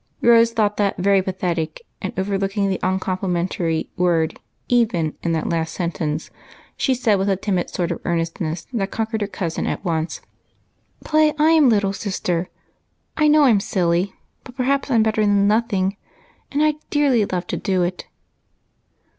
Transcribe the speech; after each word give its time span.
Rose 0.21 0.51
thought 0.51 0.77
that 0.77 0.97
very 0.97 1.21
pathetic, 1.21 1.83
and, 2.01 2.11
overlooking 2.17 2.67
the 2.69 2.79
uncomplimentary 2.81 3.87
word" 3.97 4.39
even" 4.81 5.13
in 5.21 5.31
that 5.33 5.47
last 5.47 5.75
sentence, 5.75 6.31
she 6.75 6.95
said, 6.95 7.19
with 7.19 7.29
a 7.29 7.35
timid 7.35 7.69
sort 7.69 7.91
of 7.91 7.99
earnestness 8.03 8.65
that 8.73 8.89
conquered 8.89 9.21
her 9.21 9.27
cousin 9.27 9.67
at 9.67 9.85
once, 9.85 10.19
—"Play 11.05 11.33
I 11.37 11.59
was 11.59 11.65
a 11.65 11.75
little 11.75 11.93
sister. 11.93 12.49
I 13.15 13.27
know 13.27 13.43
I 13.43 13.51
'm 13.51 13.59
silly, 13.59 14.15
but 14.43 14.57
perhaps 14.57 14.89
I 14.89 14.95
'm 14.95 15.03
better 15.03 15.21
than 15.21 15.47
nothing, 15.47 15.97
and 16.51 16.63
I 16.63 16.71
'd 16.71 16.89
dearly 16.89 17.23
love 17.25 17.45
to 17.45 17.57
do 17.57 17.83
it." 17.83 18.07